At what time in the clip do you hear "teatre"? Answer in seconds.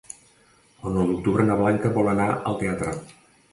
2.65-2.99